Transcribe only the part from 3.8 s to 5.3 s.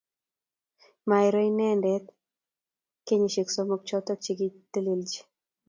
choto chekitlelchin